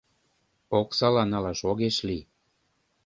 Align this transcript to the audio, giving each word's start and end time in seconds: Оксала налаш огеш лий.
Оксала 0.79 1.23
налаш 1.31 1.59
огеш 1.71 1.97
лий. 2.07 2.23